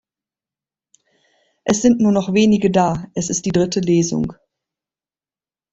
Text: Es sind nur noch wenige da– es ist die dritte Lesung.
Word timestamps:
Es 1.63 1.83
sind 1.83 2.01
nur 2.01 2.11
noch 2.11 2.33
wenige 2.33 2.71
da– 2.71 3.05
es 3.13 3.29
ist 3.29 3.45
die 3.45 3.51
dritte 3.51 3.81
Lesung. 3.81 4.33